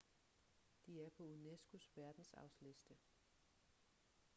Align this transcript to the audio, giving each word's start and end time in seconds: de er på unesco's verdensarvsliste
de 0.85 1.03
er 1.05 1.09
på 1.09 1.23
unesco's 1.23 1.91
verdensarvsliste 1.95 2.95